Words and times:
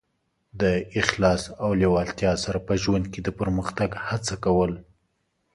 د 0.61 0.63
اخلاص 1.01 1.41
او 1.63 1.69
لېوالتیا 1.79 2.33
سره 2.43 2.59
په 2.67 2.73
ژوند 2.83 3.05
کې 3.13 3.19
د 3.23 3.29
پرمختګ 3.39 3.89
هڅه 4.07 4.35
کول. 4.45 4.71